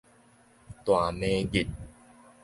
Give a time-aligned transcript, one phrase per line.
[0.83, 1.67] 大暝日